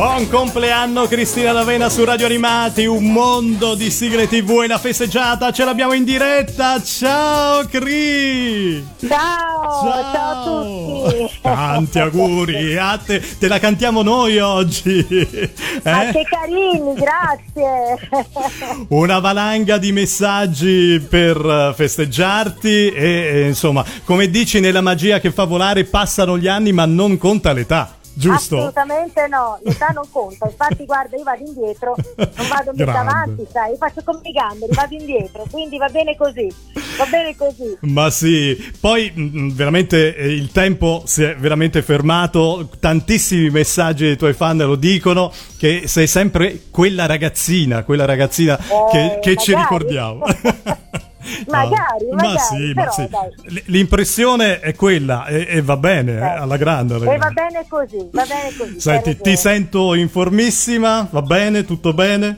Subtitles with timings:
[0.00, 5.52] Buon compleanno Cristina D'Avena su Radio Animati, un mondo di sigle tv e la festeggiata,
[5.52, 8.82] ce l'abbiamo in diretta, ciao Cri!
[9.06, 11.40] Ciao, ciao, ciao a tutti!
[11.42, 15.06] Tanti auguri, a te, te la cantiamo noi oggi!
[15.82, 15.90] Eh?
[15.90, 17.98] Ah, che carini, grazie!
[18.88, 25.44] Una valanga di messaggi per festeggiarti e, e insomma, come dici nella magia che fa
[25.44, 27.98] volare, passano gli anni ma non conta l'età.
[28.12, 28.56] Giusto?
[28.56, 30.46] Assolutamente no, l'età non conta.
[30.46, 34.72] Infatti, guarda, io vado indietro, non vado mica avanti, sai, io faccio come i gamberi,
[34.74, 36.52] vado indietro, quindi va bene così.
[36.96, 37.78] Va bene così.
[37.80, 42.68] Ma sì, poi mh, mm, veramente eh, il tempo si è veramente fermato.
[42.78, 48.90] Tantissimi messaggi dei tuoi fan lo dicono che sei sempre quella ragazzina, quella ragazzina eh,
[48.90, 50.24] che, che ci ricordiamo.
[51.48, 52.14] magari, no.
[52.16, 53.62] magari, ma sì, però, ma sì.
[53.66, 56.94] L'impressione è quella e, e va bene, eh, alla grande.
[56.94, 58.80] Alla e va bene così, va bene così.
[58.80, 62.36] Senti, ti sento informissima, va bene, tutto bene?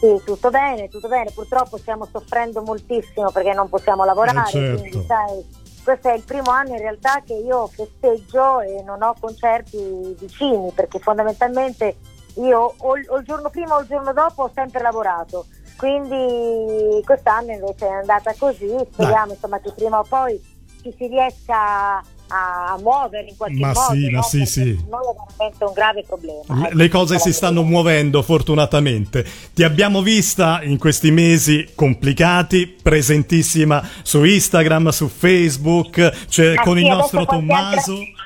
[0.00, 1.30] Sì, tutto bene, tutto bene.
[1.34, 4.80] Purtroppo stiamo soffrendo moltissimo perché non possiamo lavorare, eh certo.
[4.80, 5.44] quindi sai,
[5.82, 10.70] questo è il primo anno in realtà che io festeggio e non ho concerti vicini
[10.72, 11.96] perché fondamentalmente
[12.34, 15.46] io o il giorno prima o il giorno dopo ho sempre lavorato
[15.78, 20.38] quindi quest'anno invece è andata così, speriamo insomma, che prima o poi
[20.82, 23.94] ci si riesca a muovere in qualche ma modo.
[23.94, 24.18] Sì, no?
[24.18, 24.84] ma sì, sì.
[24.88, 26.68] Non è veramente un grave problema.
[26.68, 29.24] Le, le cose si stanno muovendo fortunatamente.
[29.54, 36.82] Ti abbiamo vista in questi mesi complicati, presentissima su Instagram, su Facebook, cioè con sì,
[36.82, 37.92] il nostro Tommaso.
[37.92, 38.17] Altra...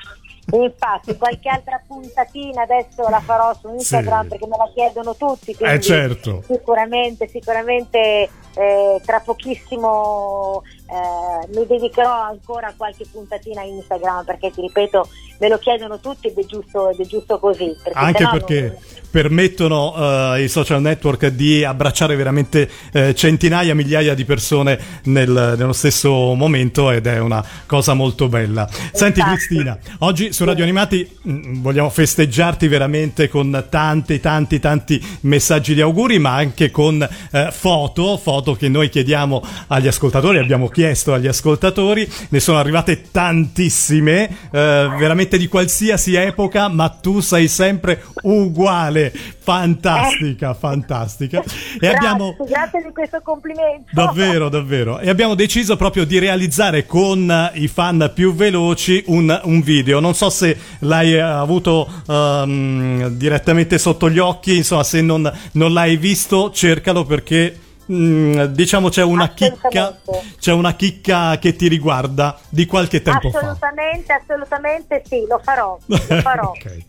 [0.51, 4.27] Infatti, qualche altra puntatina adesso la farò su Instagram sì.
[4.29, 5.55] perché me la chiedono tutti.
[5.57, 6.43] Eh certo.
[6.45, 10.61] Sicuramente, sicuramente eh, tra pochissimo
[10.93, 15.07] eh, mi dedicherò ancora a qualche puntatina a Instagram perché ti ripeto
[15.39, 17.75] me lo chiedono tutti ed è giusto, ed è giusto così.
[17.83, 18.77] Perché Anche perché non...
[19.09, 25.73] permettono uh, i social network di abbracciare veramente uh, centinaia, migliaia di persone nel, nello
[25.73, 28.61] stesso momento ed è una cosa molto bella.
[28.69, 28.97] Infatti.
[28.97, 35.05] Senti Cristina, oggi su Radio Animati mh, mm, vogliamo festeggiarti veramente con tanti, tanti, tanti
[35.21, 40.69] messaggi di auguri, ma anche con uh, foto, foto che noi chiediamo agli ascoltatori, abbiamo
[40.69, 48.03] chiesto agli ascoltatori, ne sono arrivate tantissime, veramente di qualsiasi epoca, ma tu sei sempre
[48.23, 49.13] uguale.
[49.43, 50.55] Fantastica, eh.
[50.57, 51.39] fantastica.
[51.39, 52.35] E grazie, abbiamo...
[52.47, 53.89] grazie di questo complimento.
[53.91, 54.99] Davvero, davvero.
[54.99, 59.99] E abbiamo deciso proprio di realizzare con i fan più veloci un, un video.
[59.99, 65.97] Non so se l'hai avuto um, direttamente sotto gli occhi, insomma, se non, non l'hai
[65.97, 67.57] visto, cercalo perché
[67.91, 69.99] Mm, diciamo c'è una chicca
[70.39, 75.41] c'è una chicca che ti riguarda di qualche tempo assolutamente, fa assolutamente assolutamente sì lo
[75.43, 76.85] farò lo farò, okay.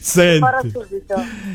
[0.00, 1.14] Senti, lo farò subito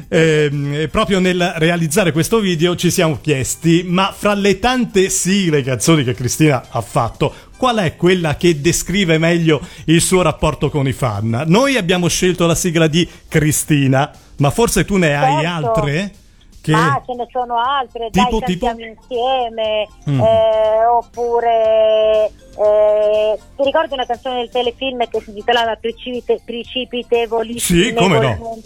[0.09, 6.03] eh, proprio nel realizzare questo video ci siamo chiesti ma fra le tante sigle canzoni
[6.03, 10.94] che Cristina ha fatto qual è quella che descrive meglio il suo rapporto con i
[10.94, 15.25] fan noi abbiamo scelto la sigla di Cristina ma forse tu ne certo.
[15.25, 16.12] hai altre?
[16.62, 16.74] Che...
[16.74, 18.70] Ah, ce ne sono altre, tipo, dai, tipo?
[18.70, 20.20] insieme, mm.
[20.20, 27.84] eh, oppure eh, ti ricordi una canzone del telefilm che si intitolava Precipite, Precipitevolissime?
[27.84, 28.60] Sì, come no?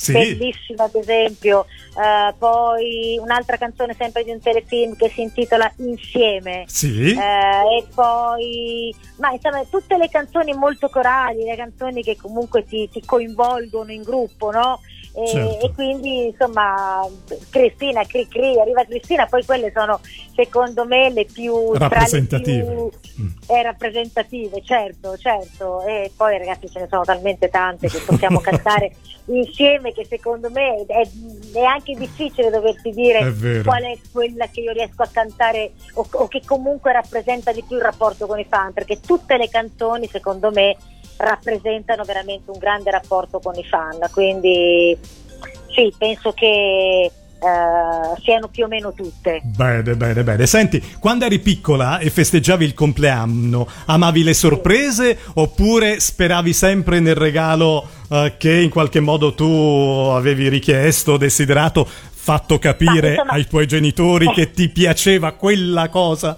[0.00, 0.12] Sì.
[0.12, 6.64] Bellissima ad esempio, uh, poi un'altra canzone sempre di un telefilm che si intitola Insieme
[6.68, 7.12] sì.
[7.14, 12.88] uh, e poi, ma insomma tutte le canzoni molto corali, le canzoni che comunque ti,
[12.88, 14.80] ti coinvolgono in gruppo, no?
[15.12, 15.66] E, certo.
[15.66, 17.06] e, quindi insomma
[17.50, 20.00] Cristina, Cri Cri, arriva Cristina, poi quelle sono
[20.34, 22.62] secondo me le più rappresentative.
[22.62, 22.90] Più,
[23.22, 23.28] mm.
[23.48, 25.84] eh, rappresentative, certo, certo.
[25.84, 28.92] E poi ragazzi ce ne sono talmente tante che possiamo cantare
[29.26, 31.08] insieme che secondo me è,
[31.52, 36.06] è, anche difficile doverti dire è qual è quella che io riesco a cantare o,
[36.10, 40.08] o che comunque rappresenta di più il rapporto con i fan, perché tutte le canzoni
[40.08, 40.76] secondo me
[41.20, 44.96] rappresentano veramente un grande rapporto con i fan, quindi
[45.74, 49.40] sì, penso che Uh, siano più o meno tutte.
[49.42, 50.44] Bene, bene, bene.
[50.44, 55.30] Senti, quando eri piccola e festeggiavi il compleanno, amavi le sorprese sì.
[55.36, 62.58] oppure speravi sempre nel regalo uh, che in qualche modo tu avevi richiesto, desiderato, fatto
[62.58, 63.32] capire insomma...
[63.32, 66.36] ai tuoi genitori che ti piaceva quella cosa?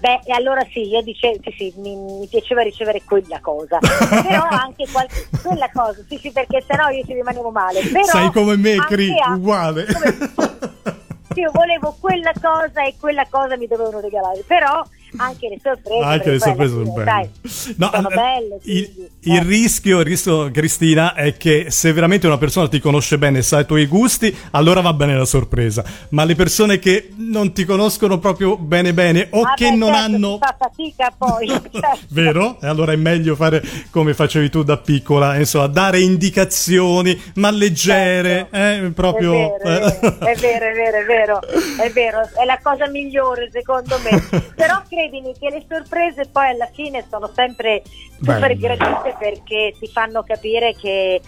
[0.00, 3.78] Beh, e allora sì, io dicevo, sì, sì, mi, mi, piaceva ricevere quella cosa,
[4.26, 7.82] però anche qualche, quella cosa, sì, sì, perché sennò io ci rimanevo male.
[7.82, 9.84] Però Sei come me, Cri, uguale.
[9.84, 10.16] Come,
[11.36, 14.82] io volevo quella cosa e quella cosa mi dovevano regalare, però
[15.16, 16.04] anche le sorprese.
[16.04, 17.04] Anche le sorprese sono belle.
[17.04, 17.30] Dai,
[17.76, 19.42] no, sono eh, belle il, il eh.
[19.42, 23.60] rischio, il rischio, Cristina, è che se veramente una persona ti conosce bene e sa
[23.60, 25.84] i tuoi gusti, allora va bene la sorpresa.
[26.10, 29.92] Ma le persone che non ti conoscono proprio bene bene o ah che beh, non
[29.92, 30.38] certo, hanno...
[30.38, 31.48] Fa fatica poi.
[32.10, 32.58] Vero?
[32.60, 38.48] E allora è meglio fare come facevi tu da piccola, insomma, dare indicazioni, ma leggere,
[38.50, 38.86] certo.
[38.86, 39.56] eh, proprio...
[39.56, 39.86] È vero,
[40.20, 41.40] è vero, è vero, è vero,
[41.82, 44.22] è vero, è la cosa migliore secondo me.
[44.54, 47.82] Però credimi che le sorprese poi alla fine sono sempre
[48.20, 51.20] super gradite perché ti fanno capire che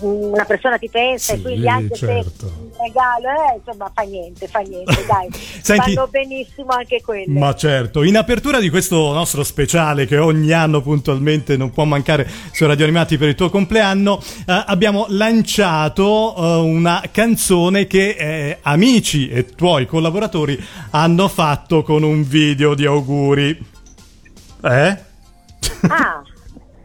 [0.00, 2.46] una persona ti pensa sì, e quindi anche certo.
[2.46, 5.28] se un regalo eh, insomma fa niente fa niente dai
[5.62, 10.52] Senti, fanno benissimo anche quelle ma certo in apertura di questo nostro speciale che ogni
[10.52, 16.34] anno puntualmente non può mancare su Radio Animati per il tuo compleanno eh, abbiamo lanciato
[16.36, 22.84] eh, una canzone che eh, amici e tuoi collaboratori hanno fatto con un video di
[22.84, 23.66] auguri
[24.62, 24.98] eh?
[25.88, 26.21] ah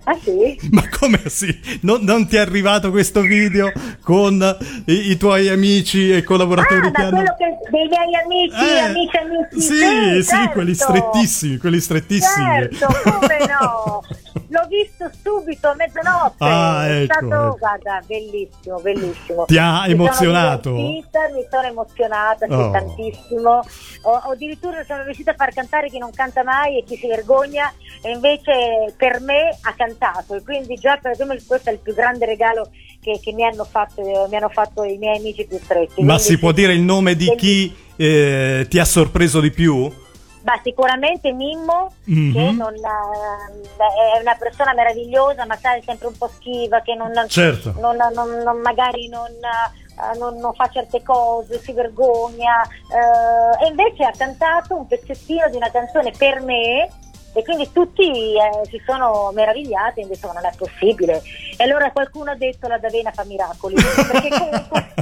[0.09, 0.57] Ah sì?
[0.71, 1.53] Ma come sì?
[1.81, 3.71] Non, non, ti è arrivato questo video
[4.01, 7.23] con i, i tuoi amici e collaboratori ah, che hanno...
[7.23, 9.61] Che, dei miei amici, eh, amici, amici.
[9.61, 10.51] Sì, sì, sì certo.
[10.53, 12.45] quelli strettissimi, quelli strettissimi.
[12.45, 14.03] Certo, come no?
[14.57, 16.43] L'ho visto subito a mezzanotte.
[16.43, 17.13] Ah, è ecco.
[17.13, 19.45] stato, guarda, bellissimo, bellissimo.
[19.45, 20.69] Ti ha mi emozionato?
[20.69, 21.05] Sono mi
[21.47, 22.71] sono emozionata oh.
[22.71, 23.61] tantissimo.
[24.01, 27.71] Ho, addirittura sono riuscita a far cantare chi non canta mai e chi si vergogna
[28.01, 31.93] e invece per me ha cantato e quindi già per me questo è il più
[31.93, 36.01] grande regalo che, che mi, hanno fatto, mi, hanno fatto, i miei amici più stretti.
[36.01, 40.05] Ma quindi, si può dire il nome di chi eh, ti ha sorpreso di più?
[40.47, 42.31] Beh, sicuramente Mimmo, mm-hmm.
[42.31, 47.11] che non, eh, è una persona meravigliosa, ma sai, sempre un po' schiva, che non,
[47.27, 47.73] certo.
[47.77, 52.61] non, non magari non, uh, non, fa certe cose, si vergogna.
[52.87, 56.87] Uh, e invece ha cantato un pezzettino di una canzone per me
[57.33, 61.21] e quindi tutti eh, si sono meravigliati e hanno detto ma non è possibile
[61.57, 63.75] e allora qualcuno ha detto la Davena fa miracoli
[64.09, 64.93] perché comunque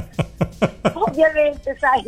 [0.94, 2.02] ovviamente sai.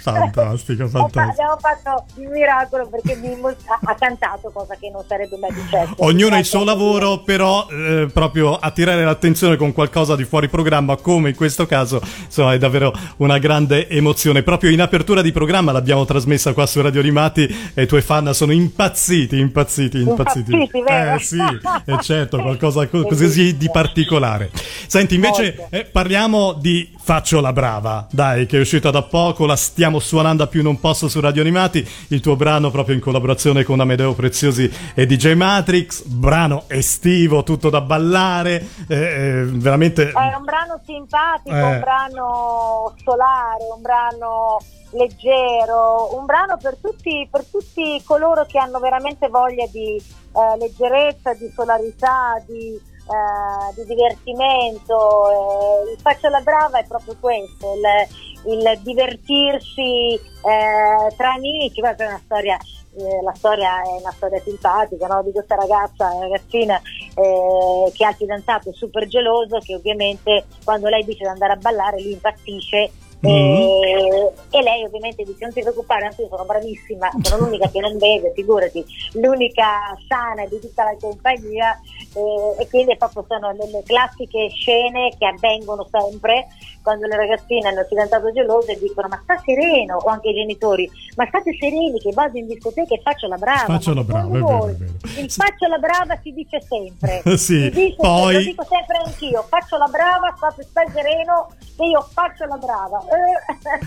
[0.00, 1.30] Fantastico, fantastico.
[1.30, 5.94] abbiamo fatto il miracolo perché Mimmo ha, cantato cosa che non sarebbe mai successo.
[5.98, 10.96] Ognuno ha il suo lavoro però eh, proprio attirare l'attenzione con qualcosa di fuori programma
[10.96, 14.42] come in questo caso insomma è davvero una grande emozione.
[14.42, 18.32] Proprio in apertura di programma l'abbiamo trasmessa qua su Radio Animati e i tuoi fan
[18.34, 21.40] sono impazziti impazziti impazziti, impazziti eh sì
[21.84, 24.50] è certo qualcosa così di particolare.
[24.86, 29.56] Senti invece eh, parliamo di Faccio la brava, dai, che è uscita da poco, la
[29.56, 33.64] stiamo suonando a più non posso su Radio Animati, il tuo brano proprio in collaborazione
[33.64, 40.10] con Amedeo Preziosi e DJ Matrix, brano estivo, tutto da ballare, eh, eh, veramente...
[40.10, 41.62] È un brano simpatico, eh.
[41.62, 44.58] un brano solare, un brano
[44.90, 51.34] leggero, un brano per tutti, per tutti coloro che hanno veramente voglia di eh, leggerezza,
[51.34, 55.30] di solarità, di eh, di divertimento.
[55.30, 62.04] Eh, il faccio la brava è proprio questo, il, il divertirsi eh, tra amici, questa
[62.04, 62.58] è una storia
[62.94, 65.22] eh, la storia è una storia simpatica no?
[65.22, 66.80] di questa ragazza, ragazzina
[67.14, 72.02] eh, che ha fidanzato super geloso che ovviamente quando lei dice di andare a ballare
[72.02, 72.90] lui impazzisce
[73.24, 73.30] Mm.
[73.30, 77.78] E, e, lei ovviamente dice non ti preoccupare, anche io sono bravissima, sono l'unica che
[77.78, 81.80] non beve, figurati, l'unica sana di tutta la compagnia
[82.14, 86.48] e, e quindi proprio sono le classiche scene che avvengono sempre
[86.82, 90.34] quando le ragazzine hanno il fidanzato geloso e dicono ma sta sereno, o anche i
[90.34, 93.64] genitori, ma state sereni che vado in discoteca e faccio la brava.
[93.64, 94.92] Faccio la brava, è vero, è vero.
[95.18, 97.22] Il faccio la brava si dice sempre.
[97.38, 98.34] sì, si dice, poi...
[98.34, 101.48] Lo dico sempre anch'io, faccio la brava, state sereno
[101.78, 103.02] e io faccio la brava.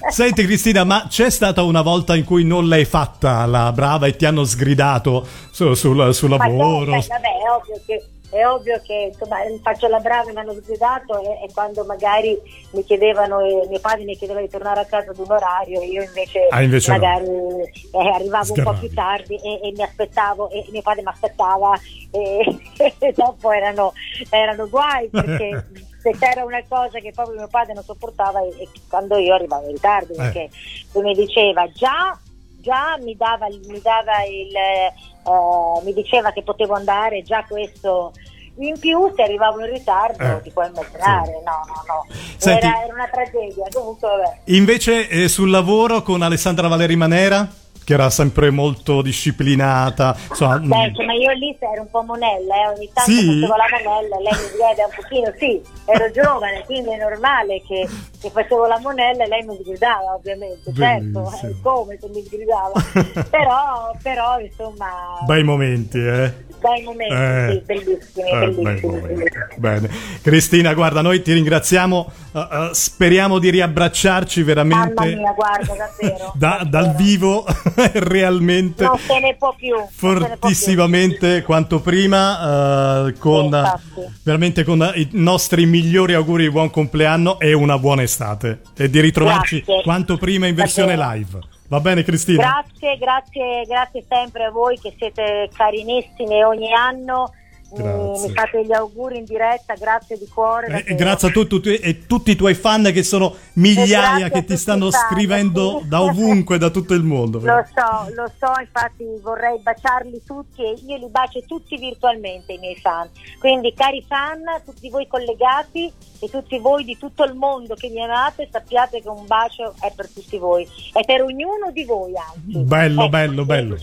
[0.10, 4.16] Senti Cristina, ma c'è stata una volta in cui non l'hai fatta la brava e
[4.16, 6.92] ti hanno sgridato su, sul, sul lavoro?
[6.92, 10.54] No, vabbè, è ovvio che è ovvio che insomma, faccio la brava e mi hanno
[10.54, 12.38] sgridato e, e, quando magari
[12.72, 16.04] mi chiedevano, e mio padre mi chiedeva di tornare a casa ad un orario, io
[16.04, 17.62] invece, ah, invece magari no.
[17.62, 18.60] eh, arrivavo Sgarravi.
[18.60, 21.80] un po' più tardi e, e, mi aspettavo e mio padre mi aspettava
[22.12, 23.94] e, dopo erano,
[24.30, 25.68] erano guai perché
[26.12, 30.14] c'era una cosa che proprio mio padre non sopportava e, quando io arrivavo in ritardo
[30.14, 30.18] eh.
[30.18, 30.50] perché
[30.94, 32.18] lui mi diceva già
[32.66, 38.12] già mi dava, mi, dava il, eh, mi diceva che potevo andare, già questo.
[38.58, 41.44] In più se arrivavo in ritardo eh, ti puoi immaginare sì.
[41.44, 42.06] no no no.
[42.38, 44.38] Senti, era, era, una tragedia comunque vabbè.
[44.46, 47.46] invece eh, sul lavoro con Alessandra Valeri Manera
[47.86, 50.16] che era sempre molto disciplinata.
[50.30, 53.26] Insomma, Beh, ma io lì ero un po' monella, eh, ogni tanto Sì?
[53.40, 57.88] facevo la monella, lei mi sgrida un pochino, sì, ero giovane, quindi è normale che,
[58.20, 61.50] che facevo la monella e lei mi sgridava ovviamente, certo, Bellissimo.
[61.50, 62.74] eh, come se mi sgridava,
[63.30, 64.88] però, però insomma,
[65.28, 66.45] bei momenti, eh.
[66.60, 68.80] Bei momenti, Eh, bellissimi, eh, bellissimi.
[69.00, 69.24] momenti.
[69.58, 69.90] Bene.
[70.22, 76.32] Cristina, guarda, noi ti ringraziamo, eh, eh, speriamo di riabbracciarci veramente Mamma mia, guarda, davvero.
[76.36, 76.70] da- davvero.
[76.70, 77.46] dal vivo,
[77.94, 78.84] realmente.
[78.84, 79.76] Non se ne può più.
[79.76, 80.20] ne può più.
[80.26, 83.50] fortissimamente quanto prima eh, con
[83.94, 88.90] Sì, veramente con i nostri migliori auguri di buon compleanno e una buona estate e
[88.90, 89.84] di ritrovarci Grazie.
[89.84, 91.14] quanto prima in versione Davvero.
[91.18, 92.64] live va bene Cristina?
[92.64, 97.32] Grazie, grazie, grazie sempre a voi che siete carinissimi ogni anno.
[97.72, 98.28] Mi, Grazie.
[98.28, 100.68] mi fate gli auguri in diretta, grazie di cuore.
[100.68, 100.96] Eh, davvero.
[100.96, 104.46] grazie a tu, tutti e tutti i tuoi fan che sono migliaia grazie a che
[104.46, 105.88] ti stanno fan, scrivendo sì.
[105.90, 110.76] da ovunque da tutto il mondo Lo so, lo so, infatti vorrei baciarli tutti e
[110.86, 113.10] io li bacio tutti virtualmente i miei fan.
[113.40, 118.04] Quindi cari fan, tutti voi collegati e tutti voi di tutto il mondo che mi
[118.04, 122.60] amate, sappiate che un bacio è per tutti voi, è per ognuno di voi anzi.
[122.60, 123.78] bello Ecco, bello bello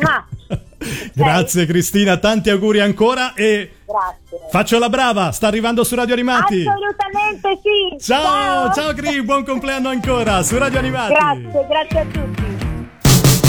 [0.00, 0.26] Ma,
[1.12, 4.48] grazie Cristina tanti auguri ancora e grazie.
[4.50, 7.96] faccio la brava sta arrivando su Radio Animati Assolutamente sì.
[8.04, 11.12] Ciao, ciao Cri, buon compleanno ancora su Radio Animati.
[11.12, 12.46] Grazie, grazie a tutti.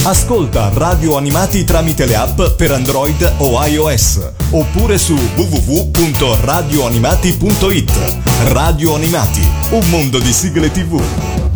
[0.04, 7.92] Ascolta Radio Animati tramite le app per Android o iOS oppure su www.radioanimati.it.
[8.48, 11.49] Radio Animati, un mondo di sigle TV.